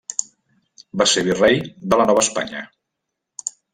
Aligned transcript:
Va 1.01 1.05
ser 1.11 1.23
Virrei 1.27 1.59
de 1.93 1.99
la 2.03 2.07
Nova 2.13 2.25
Espanya. 2.27 2.63